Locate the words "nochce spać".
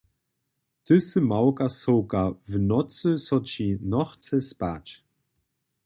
3.93-4.87